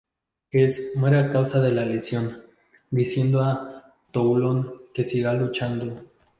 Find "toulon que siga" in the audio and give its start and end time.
4.11-5.31